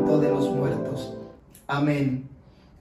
[0.00, 1.12] levantó de los muertos.
[1.66, 2.28] Amén.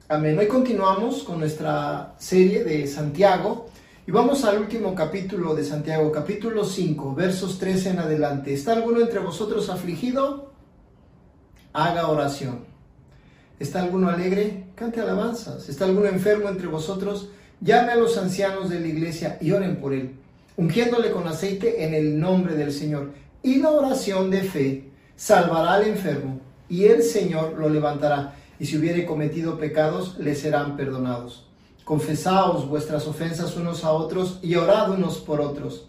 [0.07, 0.37] Amén.
[0.39, 3.67] Hoy continuamos con nuestra serie de Santiago
[4.07, 8.53] y vamos al último capítulo de Santiago, capítulo 5, versos 13 en adelante.
[8.53, 10.53] ¿Está alguno entre vosotros afligido?
[11.73, 12.61] Haga oración.
[13.59, 14.67] ¿Está alguno alegre?
[14.75, 15.67] Cante alabanzas.
[15.69, 17.29] ¿Está alguno enfermo entre vosotros?
[17.61, 20.15] Llame a los ancianos de la iglesia y oren por él,
[20.55, 23.11] ungiéndole con aceite en el nombre del Señor.
[23.43, 26.38] Y la oración de fe salvará al enfermo,
[26.69, 31.47] y el Señor lo levantará, y si hubiere cometido pecados, le serán perdonados.
[31.83, 35.87] Confesaos vuestras ofensas unos a otros y orad unos por otros.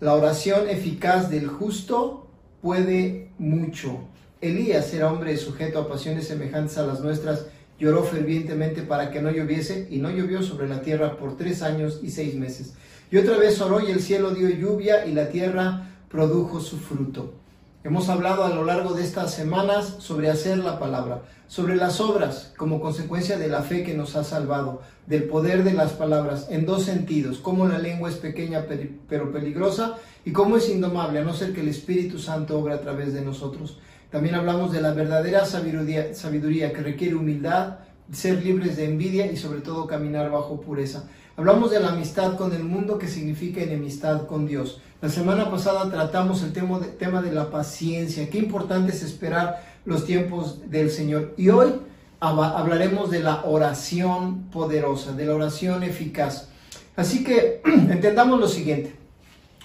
[0.00, 2.26] La oración eficaz del justo
[2.60, 4.00] puede mucho.
[4.42, 7.46] Elías era hombre sujeto a pasiones semejantes a las nuestras,
[7.78, 12.00] lloró fervientemente para que no lloviese, y no llovió sobre la tierra por tres años
[12.02, 12.74] y seis meses.
[13.10, 17.43] Y otra vez oró y el cielo dio lluvia y la tierra produjo su fruto.
[17.86, 22.54] Hemos hablado a lo largo de estas semanas sobre hacer la palabra, sobre las obras
[22.56, 26.64] como consecuencia de la fe que nos ha salvado, del poder de las palabras en
[26.64, 28.64] dos sentidos, cómo la lengua es pequeña
[29.06, 32.80] pero peligrosa y cómo es indomable, a no ser que el Espíritu Santo obra a
[32.80, 33.78] través de nosotros.
[34.10, 39.36] También hablamos de la verdadera sabiduría, sabiduría que requiere humildad, ser libres de envidia y
[39.36, 41.04] sobre todo caminar bajo pureza.
[41.36, 44.80] Hablamos de la amistad con el mundo que significa enemistad con Dios.
[45.04, 48.30] La semana pasada tratamos el tema de, la paciencia.
[48.30, 51.34] Qué importante es esperar los tiempos del Señor.
[51.36, 51.74] Y hoy
[52.20, 56.48] hablaremos de la oración poderosa, de la oración eficaz.
[56.96, 58.94] Así que entendamos lo siguiente.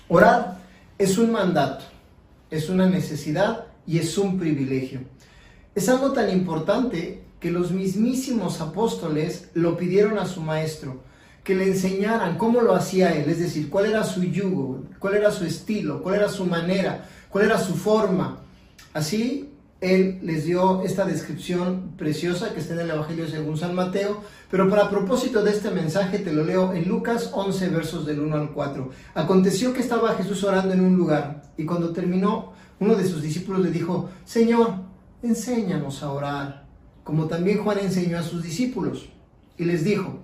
[0.09, 0.57] Orar
[0.97, 1.85] es un mandato,
[2.51, 4.99] es una necesidad y es un privilegio.
[5.73, 10.99] Es algo tan importante que los mismísimos apóstoles lo pidieron a su maestro
[11.49, 15.31] que le enseñaran cómo lo hacía él, es decir, cuál era su yugo, cuál era
[15.31, 18.41] su estilo, cuál era su manera, cuál era su forma.
[18.93, 19.49] Así
[19.81, 24.69] él les dio esta descripción preciosa que está en el Evangelio según San Mateo, pero
[24.69, 28.51] para propósito de este mensaje te lo leo en Lucas 11 versos del 1 al
[28.51, 28.91] 4.
[29.15, 33.61] Aconteció que estaba Jesús orando en un lugar y cuando terminó, uno de sus discípulos
[33.61, 34.75] le dijo, Señor,
[35.23, 36.67] enséñanos a orar,
[37.03, 39.09] como también Juan enseñó a sus discípulos.
[39.57, 40.19] Y les dijo,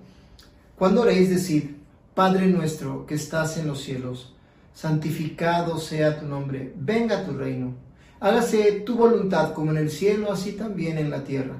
[0.76, 1.78] cuando oréis decir,
[2.14, 4.34] Padre nuestro que estás en los cielos,
[4.74, 7.74] santificado sea tu nombre, venga tu reino,
[8.20, 11.56] hágase tu voluntad como en el cielo, así también en la tierra.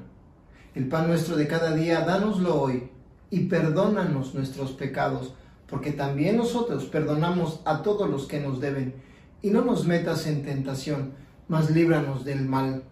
[0.74, 2.90] El pan nuestro de cada día, dánoslo hoy,
[3.30, 5.32] y perdónanos nuestros pecados,
[5.66, 8.94] porque también nosotros perdonamos a todos los que nos deben,
[9.40, 11.12] y no nos metas en tentación,
[11.48, 12.82] mas líbranos del mal.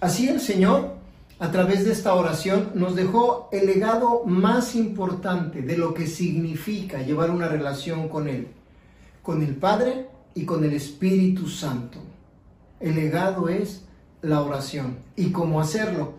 [0.00, 0.99] Así el Señor
[1.40, 7.02] a través de esta oración nos dejó el legado más importante de lo que significa
[7.02, 8.48] llevar una relación con Él,
[9.22, 11.98] con el Padre y con el Espíritu Santo.
[12.78, 13.84] El legado es
[14.20, 16.12] la oración y cómo hacerlo.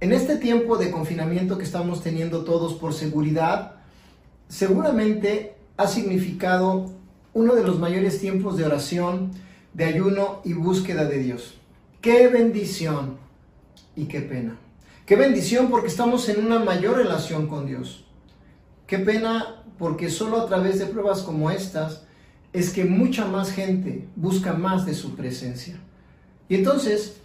[0.00, 3.76] En este tiempo de confinamiento que estamos teniendo todos por seguridad,
[4.48, 6.90] seguramente ha significado
[7.34, 9.30] uno de los mayores tiempos de oración,
[9.74, 11.54] de ayuno y búsqueda de Dios.
[12.00, 13.23] ¡Qué bendición!
[13.96, 14.56] Y qué pena.
[15.06, 18.04] Qué bendición porque estamos en una mayor relación con Dios.
[18.86, 22.02] Qué pena porque solo a través de pruebas como estas
[22.52, 25.76] es que mucha más gente busca más de su presencia.
[26.48, 27.16] Y entonces,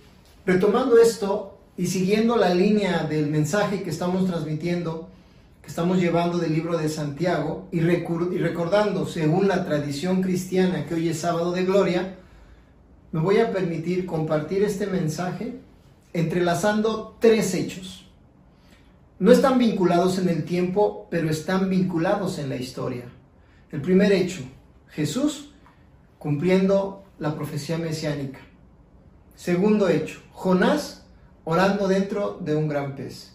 [0.46, 5.07] retomando esto y siguiendo la línea del mensaje que estamos transmitiendo,
[5.62, 10.96] que estamos llevando del libro de Santiago, y, y recordando, según la tradición cristiana, que
[10.96, 12.16] hoy es sábado de gloria,
[13.12, 15.59] me voy a permitir compartir este mensaje
[16.13, 18.05] entrelazando tres hechos.
[19.19, 23.03] No están vinculados en el tiempo, pero están vinculados en la historia.
[23.71, 24.41] El primer hecho,
[24.87, 25.51] Jesús
[26.17, 28.39] cumpliendo la profecía mesiánica.
[29.35, 31.05] Segundo hecho, Jonás
[31.43, 33.33] orando dentro de un gran pez.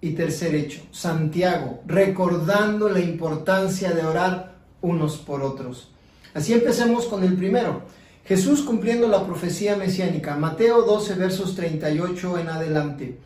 [0.00, 5.90] Y tercer hecho, Santiago recordando la importancia de orar unos por otros.
[6.34, 7.82] Así empecemos con el primero.
[8.24, 13.18] Jesús cumpliendo la profecía mesiánica, Mateo 12 versos 38 en adelante.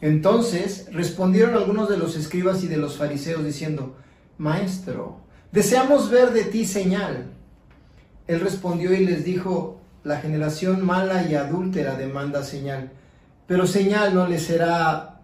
[0.00, 3.96] Entonces respondieron algunos de los escribas y de los fariseos diciendo,
[4.38, 5.20] Maestro,
[5.52, 7.26] deseamos ver de ti señal.
[8.26, 12.90] Él respondió y les dijo, la generación mala y adúltera demanda señal,
[13.46, 15.20] pero señal no le será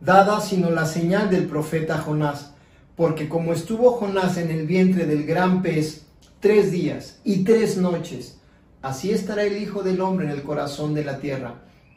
[0.00, 2.54] dada sino la señal del profeta Jonás,
[2.96, 6.06] porque como estuvo Jonás en el vientre del gran pez
[6.40, 8.38] tres días y tres noches,
[8.84, 11.54] Así estará el Hijo del Hombre en el corazón de la tierra,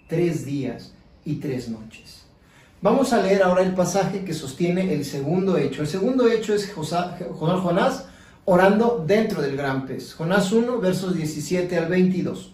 [0.07, 0.93] tres días
[1.25, 2.23] y tres noches.
[2.81, 5.81] Vamos a leer ahora el pasaje que sostiene el segundo hecho.
[5.81, 8.05] El segundo hecho es Jonás
[8.45, 10.13] orando dentro del gran pez.
[10.13, 12.53] Jonás 1, versos 17 al 22.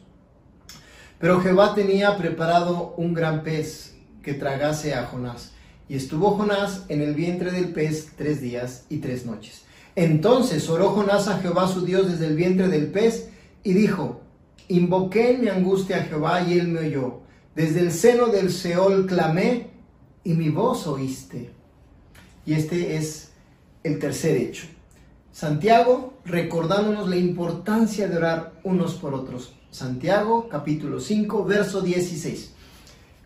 [1.19, 3.93] Pero Jehová tenía preparado un gran pez
[4.23, 5.51] que tragase a Jonás.
[5.87, 9.61] Y estuvo Jonás en el vientre del pez tres días y tres noches.
[9.95, 13.29] Entonces oró Jonás a Jehová su Dios desde el vientre del pez
[13.63, 14.22] y dijo,
[14.67, 17.21] invoqué en mi angustia a Jehová y él me oyó.
[17.55, 19.69] Desde el seno del Seol clamé
[20.23, 21.51] y mi voz oíste.
[22.45, 23.31] Y este es
[23.83, 24.65] el tercer hecho.
[25.31, 29.53] Santiago recordándonos la importancia de orar unos por otros.
[29.71, 32.53] Santiago capítulo 5, verso 16.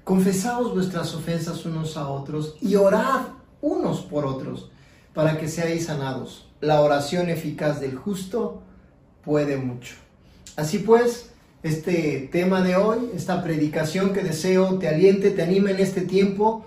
[0.03, 3.27] Confesaos vuestras ofensas unos a otros y orad
[3.61, 4.71] unos por otros
[5.13, 6.47] para que seáis sanados.
[6.61, 8.61] La oración eficaz del justo
[9.23, 10.06] puede mucho.
[10.57, 11.29] Así pues,
[11.61, 16.65] este tema de hoy, esta predicación que deseo te aliente, te anime en este tiempo,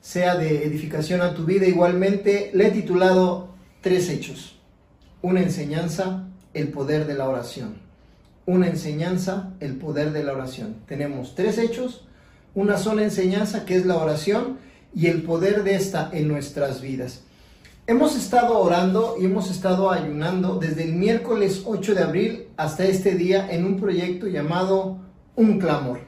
[0.00, 1.64] sea de edificación a tu vida.
[1.64, 3.50] Igualmente, le he titulado
[3.82, 4.58] Tres Hechos.
[5.22, 7.76] Una enseñanza, el poder de la oración.
[8.46, 10.78] Una enseñanza, el poder de la oración.
[10.88, 12.08] Tenemos tres hechos,
[12.56, 14.58] una sola enseñanza que es la oración
[14.92, 17.22] y el poder de esta en nuestras vidas.
[17.90, 23.16] Hemos estado orando y hemos estado ayunando desde el miércoles 8 de abril hasta este
[23.16, 24.98] día en un proyecto llamado
[25.34, 25.98] Un Clamor.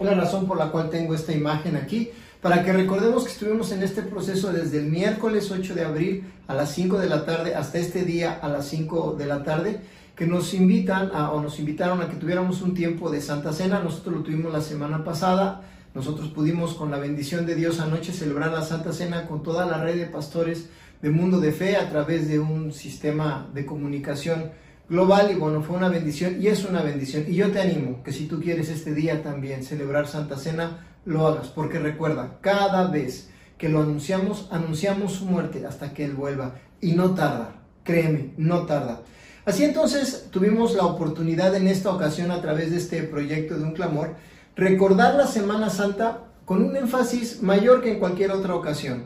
[0.00, 2.10] La razón por la cual tengo esta imagen aquí,
[2.42, 6.54] para que recordemos que estuvimos en este proceso desde el miércoles 8 de abril a
[6.54, 9.78] las 5 de la tarde hasta este día a las 5 de la tarde,
[10.16, 13.78] que nos invitan a, o nos invitaron a que tuviéramos un tiempo de Santa Cena.
[13.78, 15.62] Nosotros lo tuvimos la semana pasada.
[15.94, 19.78] Nosotros pudimos con la bendición de Dios anoche celebrar la Santa Cena con toda la
[19.78, 20.68] red de pastores
[21.02, 24.50] de Mundo de Fe a través de un sistema de comunicación
[24.88, 27.24] global y bueno, fue una bendición y es una bendición.
[27.28, 31.26] Y yo te animo que si tú quieres este día también celebrar Santa Cena, lo
[31.26, 36.54] hagas, porque recuerda, cada vez que lo anunciamos, anunciamos su muerte hasta que Él vuelva.
[36.80, 39.02] Y no tarda, créeme, no tarda.
[39.44, 43.72] Así entonces tuvimos la oportunidad en esta ocasión a través de este proyecto de un
[43.72, 44.14] clamor,
[44.56, 49.04] recordar la Semana Santa con un énfasis mayor que en cualquier otra ocasión.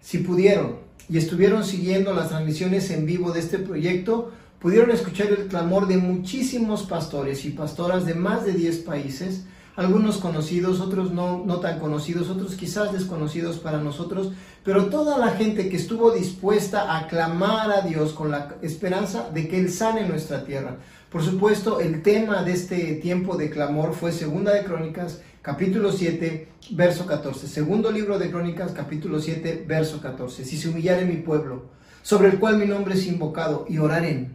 [0.00, 4.30] Si pudieron y estuvieron siguiendo las transmisiones en vivo de este proyecto,
[4.60, 10.18] pudieron escuchar el clamor de muchísimos pastores y pastoras de más de 10 países, algunos
[10.18, 15.68] conocidos, otros no, no tan conocidos, otros quizás desconocidos para nosotros, pero toda la gente
[15.68, 20.44] que estuvo dispuesta a clamar a Dios con la esperanza de que Él sane nuestra
[20.44, 20.76] tierra.
[21.10, 26.48] Por supuesto, el tema de este tiempo de clamor fue Segunda de Crónicas, capítulo 7,
[26.70, 27.48] verso 14.
[27.48, 30.44] Segundo libro de Crónicas, capítulo 7, verso 14.
[30.44, 31.70] Si se humillare mi pueblo,
[32.02, 34.32] sobre el cual mi nombre es invocado, y oraren,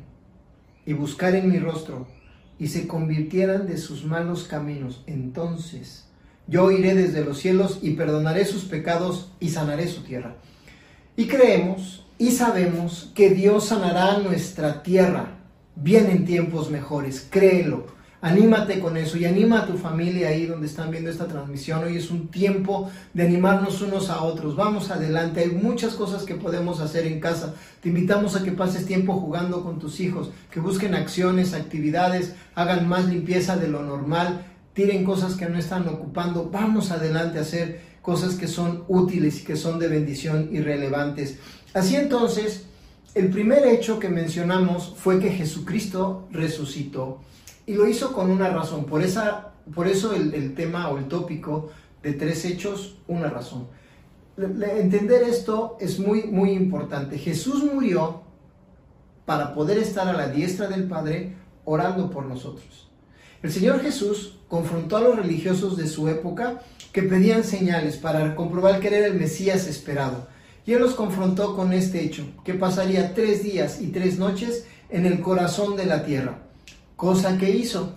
[0.85, 2.07] y buscaren mi rostro,
[2.57, 6.07] y se convirtieran de sus malos caminos, entonces
[6.47, 10.35] yo iré desde los cielos y perdonaré sus pecados y sanaré su tierra.
[11.17, 15.39] Y creemos y sabemos que Dios sanará nuestra tierra.
[15.75, 17.94] Vienen tiempos mejores, créelo.
[18.25, 21.83] Anímate con eso y anima a tu familia ahí donde están viendo esta transmisión.
[21.83, 24.55] Hoy es un tiempo de animarnos unos a otros.
[24.55, 25.41] Vamos adelante.
[25.41, 27.53] Hay muchas cosas que podemos hacer en casa.
[27.81, 32.89] Te invitamos a que pases tiempo jugando con tus hijos, que busquen acciones, actividades, hagan
[32.89, 34.43] más limpieza de lo normal,
[34.73, 36.49] tiren cosas que no están ocupando.
[36.51, 41.37] Vamos adelante a hacer cosas que son útiles y que son de bendición y relevantes.
[41.75, 42.65] Así entonces,
[43.13, 47.21] el primer hecho que mencionamos fue que Jesucristo resucitó.
[47.65, 48.85] Y lo hizo con una razón.
[48.85, 51.71] Por, esa, por eso el, tema o el tópico
[52.03, 53.67] de tres hechos, una razón.
[54.37, 57.17] entender esto es muy, muy importante.
[57.17, 58.21] Jesús murió
[59.25, 62.89] para poder estar a la diestra del Padre orando por nosotros.
[63.41, 66.61] El Señor Jesús confrontó a los religiosos de su época
[66.91, 70.27] que pedían señales para comprobar que era el Mesías esperado.
[70.67, 75.05] Y Él los confrontó con este hecho, que pasaría tres días y tres noches en
[75.05, 76.44] el corazón de la tierra
[76.95, 77.95] cosa que hizo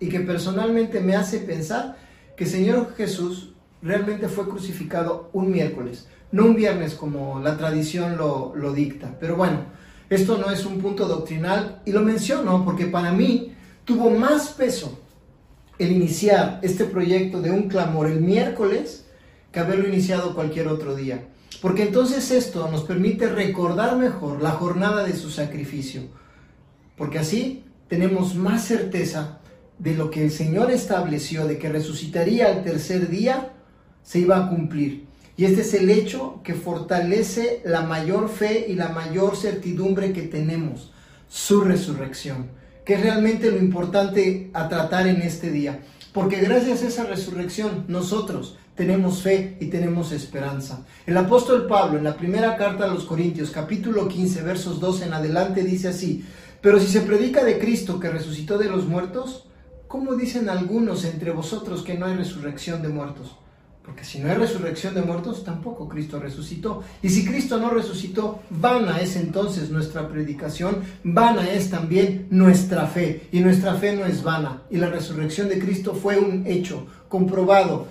[0.00, 1.96] y que personalmente me hace pensar
[2.36, 8.52] que Señor Jesús realmente fue crucificado un miércoles, no un viernes como la tradición lo,
[8.56, 9.16] lo dicta.
[9.20, 9.60] Pero bueno,
[10.10, 14.98] esto no es un punto doctrinal y lo menciono porque para mí tuvo más peso
[15.78, 19.06] el iniciar este proyecto de un clamor el miércoles
[19.50, 21.28] que haberlo iniciado cualquier otro día.
[21.60, 26.02] Porque entonces esto nos permite recordar mejor la jornada de su sacrificio.
[26.96, 29.40] Porque así tenemos más certeza
[29.78, 33.52] de lo que el Señor estableció, de que resucitaría al tercer día,
[34.02, 35.04] se iba a cumplir.
[35.36, 40.22] Y este es el hecho que fortalece la mayor fe y la mayor certidumbre que
[40.22, 40.90] tenemos,
[41.28, 42.46] su resurrección,
[42.86, 45.80] que es realmente lo importante a tratar en este día.
[46.14, 50.86] Porque gracias a esa resurrección nosotros tenemos fe y tenemos esperanza.
[51.04, 55.12] El apóstol Pablo en la primera carta a los Corintios, capítulo 15, versos 2 en
[55.12, 56.24] adelante, dice así,
[56.62, 59.46] pero si se predica de Cristo que resucitó de los muertos,
[59.88, 63.36] ¿cómo dicen algunos entre vosotros que no hay resurrección de muertos?
[63.84, 66.84] Porque si no hay resurrección de muertos, tampoco Cristo resucitó.
[67.02, 73.26] Y si Cristo no resucitó, vana es entonces nuestra predicación, vana es también nuestra fe.
[73.32, 74.62] Y nuestra fe no es vana.
[74.70, 77.88] Y la resurrección de Cristo fue un hecho comprobado,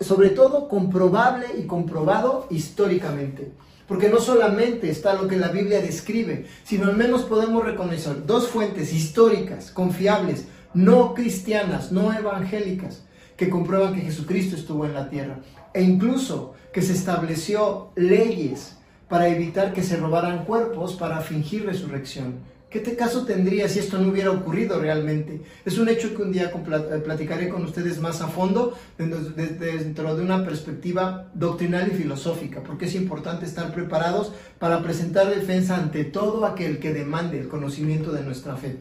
[0.00, 3.52] sobre todo comprobable y comprobado históricamente.
[3.86, 8.48] Porque no solamente está lo que la Biblia describe, sino al menos podemos reconocer dos
[8.48, 13.02] fuentes históricas, confiables, no cristianas, no evangélicas,
[13.36, 15.40] que comprueban que Jesucristo estuvo en la tierra.
[15.72, 18.76] E incluso que se estableció leyes
[19.08, 22.53] para evitar que se robaran cuerpos para fingir resurrección.
[22.82, 25.40] ¿Qué caso tendría si esto no hubiera ocurrido realmente?
[25.64, 30.20] Es un hecho que un día eh, platicaré con ustedes más a fondo dentro de
[30.20, 36.44] una perspectiva doctrinal y filosófica, porque es importante estar preparados para presentar defensa ante todo
[36.44, 38.78] aquel que demande el conocimiento de nuestra fe.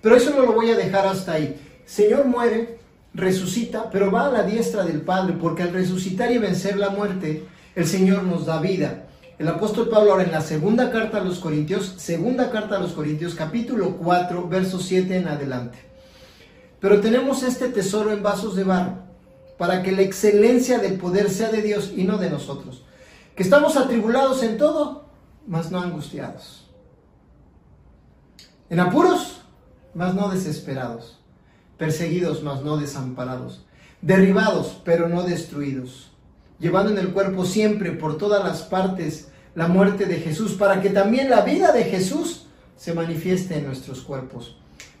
[0.00, 1.56] Pero eso no lo voy a dejar hasta ahí.
[1.84, 2.78] Señor muere,
[3.12, 7.42] resucita, pero va a la diestra del Padre, porque al resucitar y vencer la muerte,
[7.74, 9.08] el Señor nos da vida.
[9.42, 12.92] El apóstol Pablo ahora en la segunda carta a los Corintios, segunda carta a los
[12.92, 15.80] Corintios, capítulo 4, verso 7 en adelante.
[16.78, 18.98] Pero tenemos este tesoro en vasos de barro,
[19.58, 22.84] para que la excelencia del poder sea de Dios y no de nosotros.
[23.34, 25.06] Que estamos atribulados en todo,
[25.48, 26.70] mas no angustiados.
[28.70, 29.40] En apuros,
[29.92, 31.18] mas no desesperados.
[31.78, 33.66] Perseguidos, mas no desamparados.
[34.02, 36.12] Derribados, pero no destruidos
[36.62, 40.90] llevando en el cuerpo siempre por todas las partes la muerte de Jesús, para que
[40.90, 44.56] también la vida de Jesús se manifieste en nuestros cuerpos.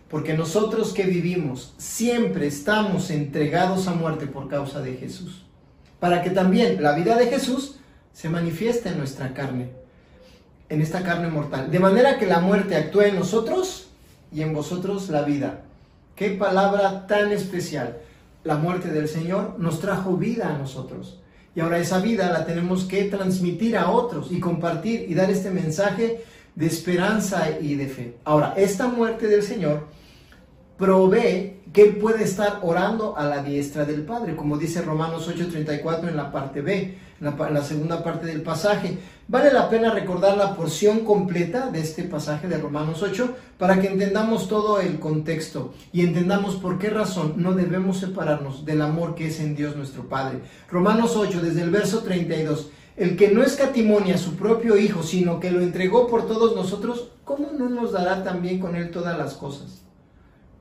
[0.08, 5.46] Porque nosotros que vivimos siempre estamos entregados a muerte por causa de Jesús,
[5.98, 7.76] para que también la vida de Jesús
[8.12, 9.70] se manifieste en nuestra carne,
[10.68, 11.70] en esta carne mortal.
[11.70, 13.88] De manera que la muerte actúe en nosotros
[14.30, 15.62] y en vosotros la vida.
[16.14, 17.98] Qué palabra tan especial.
[18.44, 21.21] La muerte del Señor nos trajo vida a nosotros.
[21.54, 25.50] Y ahora esa vida la tenemos que transmitir a otros y compartir y dar este
[25.50, 28.16] mensaje de esperanza y de fe.
[28.24, 29.86] Ahora, esta muerte del Señor
[30.78, 36.08] provee que Él puede estar orando a la diestra del Padre, como dice Romanos 8:34
[36.08, 38.98] en la parte B, en la, segunda parte del pasaje.
[39.28, 43.86] Vale la pena recordar la porción completa de este pasaje de Romanos 8 para que
[43.86, 49.28] entendamos todo el contexto y entendamos por qué razón no debemos separarnos del amor que
[49.28, 50.40] es en Dios nuestro Padre.
[50.70, 52.70] Romanos 8, desde el verso 32.
[52.96, 57.08] El que no escatimonia a su propio Hijo, sino que lo entregó por todos nosotros,
[57.24, 59.81] ¿cómo no nos dará también con Él todas las cosas?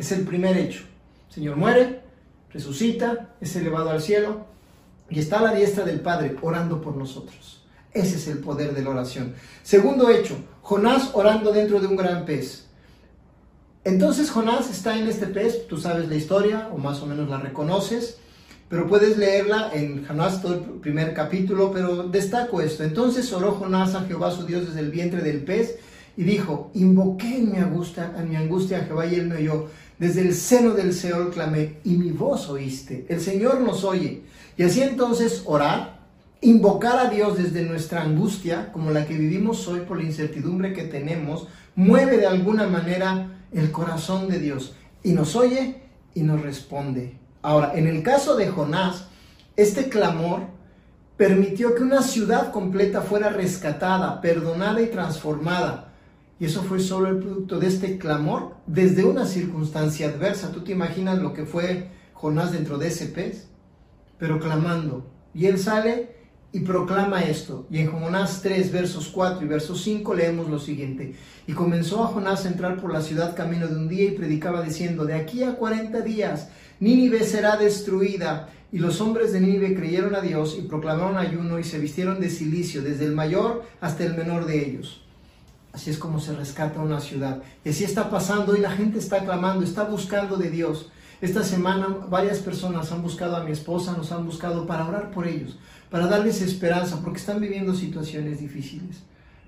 [0.00, 0.80] Es el primer hecho.
[1.28, 2.00] El Señor muere,
[2.50, 4.46] resucita, es elevado al cielo
[5.10, 7.62] y está a la diestra del Padre orando por nosotros.
[7.92, 9.34] Ese es el poder de la oración.
[9.62, 12.64] Segundo hecho, Jonás orando dentro de un gran pez.
[13.84, 17.36] Entonces Jonás está en este pez, tú sabes la historia o más o menos la
[17.36, 18.16] reconoces,
[18.70, 22.84] pero puedes leerla en Jonás todo el primer capítulo, pero destaco esto.
[22.84, 25.76] Entonces oró Jonás a Jehová su Dios desde el vientre del pez
[26.16, 29.68] y dijo, invoqué en mi angustia, en mi angustia a Jehová y él me oyó.
[30.00, 33.04] Desde el seno del Seol clamé y mi voz oíste.
[33.10, 34.22] El Señor nos oye.
[34.56, 36.00] Y así entonces orar,
[36.40, 40.84] invocar a Dios desde nuestra angustia, como la que vivimos hoy por la incertidumbre que
[40.84, 45.82] tenemos, mueve de alguna manera el corazón de Dios y nos oye
[46.14, 47.18] y nos responde.
[47.42, 49.04] Ahora, en el caso de Jonás,
[49.54, 50.44] este clamor
[51.18, 55.89] permitió que una ciudad completa fuera rescatada, perdonada y transformada.
[56.40, 60.50] Y eso fue solo el producto de este clamor desde una circunstancia adversa.
[60.50, 63.48] ¿Tú te imaginas lo que fue Jonás dentro de ese pez?
[64.18, 65.06] Pero clamando.
[65.34, 66.16] Y él sale
[66.50, 67.66] y proclama esto.
[67.70, 71.14] Y en Jonás 3, versos 4 y versos 5 leemos lo siguiente.
[71.46, 74.62] Y comenzó a Jonás a entrar por la ciudad camino de un día y predicaba
[74.62, 76.48] diciendo, de aquí a 40 días
[76.80, 78.48] Nínive será destruida.
[78.72, 82.30] Y los hombres de Nínive creyeron a Dios y proclamaron ayuno y se vistieron de
[82.30, 85.04] silicio, desde el mayor hasta el menor de ellos.
[85.72, 87.42] Así es como se rescata una ciudad.
[87.64, 90.90] Y así está pasando y la gente está clamando, está buscando de Dios.
[91.20, 95.28] Esta semana varias personas han buscado a mi esposa, nos han buscado para orar por
[95.28, 95.58] ellos,
[95.90, 99.02] para darles esperanza, porque están viviendo situaciones difíciles.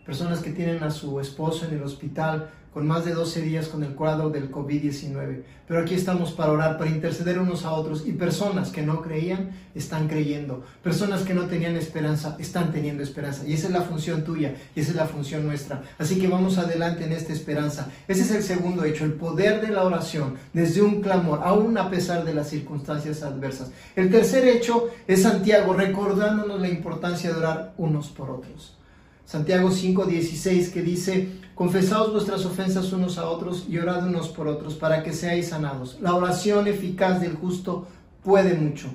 [0.04, 3.82] Personas que tienen a su esposo en el hospital, con más de 12 días con
[3.82, 5.42] el cuadro del COVID-19.
[5.68, 8.06] Pero aquí estamos para orar, para interceder unos a otros.
[8.06, 10.64] Y personas que no creían están creyendo.
[10.82, 13.46] Personas que no tenían esperanza están teniendo esperanza.
[13.46, 15.82] Y esa es la función tuya y esa es la función nuestra.
[15.98, 17.90] Así que vamos adelante en esta esperanza.
[18.08, 21.90] Ese es el segundo hecho, el poder de la oración desde un clamor, aún a
[21.90, 23.70] pesar de las circunstancias adversas.
[23.96, 28.76] El tercer hecho es Santiago recordándonos la importancia de orar unos por otros.
[29.24, 34.74] Santiago 5:16 que dice, confesaos vuestras ofensas unos a otros y orad unos por otros
[34.74, 35.98] para que seáis sanados.
[36.00, 37.86] La oración eficaz del justo
[38.22, 38.88] puede mucho.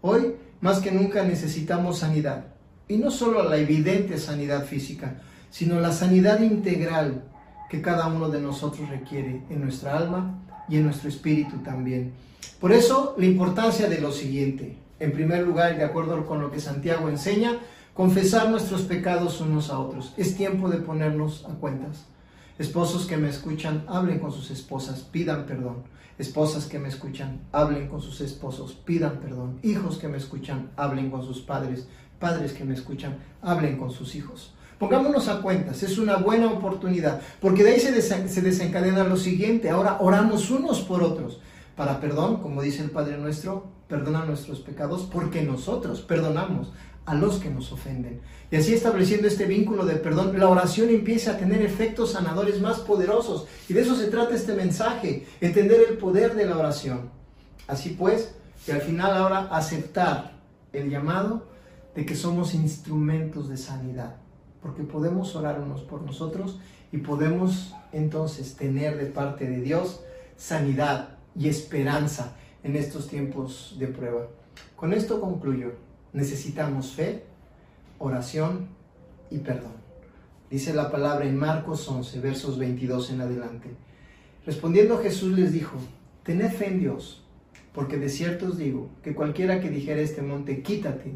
[0.00, 2.46] Hoy, más que nunca, necesitamos sanidad.
[2.88, 7.24] Y no solo la evidente sanidad física, sino la sanidad integral
[7.68, 12.12] que cada uno de nosotros requiere en nuestra alma y en nuestro espíritu también.
[12.58, 14.76] Por eso, la importancia de lo siguiente.
[14.98, 17.58] En primer lugar, de acuerdo con lo que Santiago enseña,
[17.94, 20.12] confesar nuestros pecados unos a otros.
[20.16, 22.06] Es tiempo de ponernos a cuentas.
[22.58, 25.84] Esposos que me escuchan, hablen con sus esposas, pidan perdón.
[26.18, 29.58] Esposas que me escuchan, hablen con sus esposos, pidan perdón.
[29.62, 31.88] Hijos que me escuchan, hablen con sus padres.
[32.18, 34.52] Padres que me escuchan, hablen con sus hijos.
[34.78, 39.70] Pongámonos a cuentas, es una buena oportunidad, porque de ahí se, se desencadena lo siguiente.
[39.70, 41.40] Ahora oramos unos por otros.
[41.76, 46.72] Para perdón, como dice el Padre nuestro, perdona nuestros pecados porque nosotros perdonamos
[47.10, 48.20] a los que nos ofenden.
[48.52, 52.78] Y así estableciendo este vínculo de perdón, la oración empieza a tener efectos sanadores más
[52.78, 53.48] poderosos.
[53.68, 57.10] Y de eso se trata este mensaje, entender el poder de la oración.
[57.66, 58.32] Así pues,
[58.64, 60.34] que al final ahora aceptar
[60.72, 61.48] el llamado
[61.96, 64.14] de que somos instrumentos de sanidad,
[64.62, 66.60] porque podemos orar unos por nosotros
[66.92, 70.00] y podemos entonces tener de parte de Dios
[70.36, 74.28] sanidad y esperanza en estos tiempos de prueba.
[74.76, 77.24] Con esto concluyo necesitamos fe,
[77.98, 78.68] oración
[79.30, 79.74] y perdón.
[80.50, 83.70] Dice la palabra en Marcos 11, versos 22 en adelante.
[84.44, 85.76] Respondiendo Jesús les dijo,
[86.24, 87.22] tened fe en Dios,
[87.72, 91.12] porque de cierto os digo que cualquiera que dijera este monte, quítate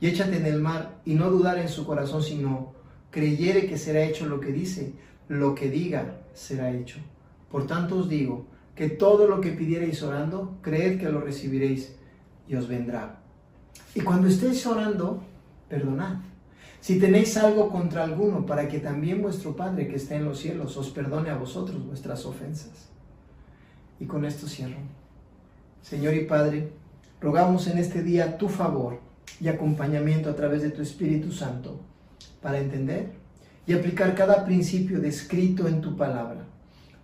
[0.00, 2.72] y échate en el mar, y no dudar en su corazón, sino
[3.10, 4.94] creyere que será hecho lo que dice,
[5.28, 6.98] lo que diga será hecho.
[7.50, 11.96] Por tanto os digo que todo lo que pidiereis orando, creed que lo recibiréis
[12.48, 13.19] y os vendrá.
[13.94, 15.22] Y cuando estéis orando,
[15.68, 16.16] perdonad.
[16.80, 20.76] Si tenéis algo contra alguno, para que también vuestro Padre que está en los cielos
[20.76, 22.88] os perdone a vosotros vuestras ofensas.
[23.98, 24.78] Y con esto cierro.
[25.82, 26.72] Señor y Padre,
[27.20, 29.00] rogamos en este día tu favor
[29.40, 31.80] y acompañamiento a través de tu Espíritu Santo
[32.40, 33.12] para entender
[33.66, 36.46] y aplicar cada principio descrito en tu palabra.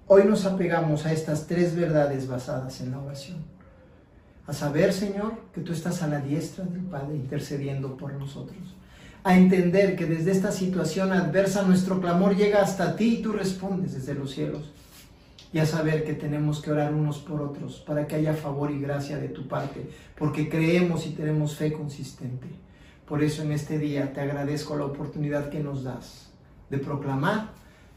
[0.07, 3.56] Hoy nos apegamos a estas tres verdades basadas en la oración
[4.47, 8.77] a saber, Señor, que tú estás a la diestra del Padre intercediendo por nosotros.
[9.25, 13.95] A entender que desde esta situación adversa nuestro clamor llega hasta ti y tú respondes
[13.95, 14.71] desde los cielos.
[15.53, 18.81] Y a saber que tenemos que orar unos por otros para que haya favor y
[18.81, 22.47] gracia de tu parte, porque creemos y tenemos fe consistente.
[23.07, 26.31] Por eso en este día te agradezco la oportunidad que nos das
[26.71, 27.51] de proclamar,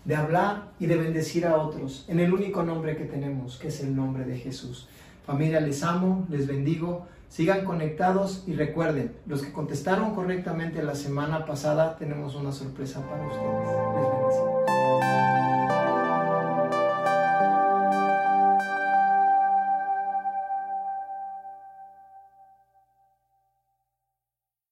[0.05, 3.81] de hablar y de bendecir a otros en el único nombre que tenemos, que es
[3.81, 4.87] el nombre de Jesús.
[5.29, 7.05] Familia, les amo, les bendigo.
[7.27, 13.27] Sigan conectados y recuerden, los que contestaron correctamente la semana pasada, tenemos una sorpresa para
[13.27, 13.67] ustedes.
[13.93, 15.38] Les bendecimos.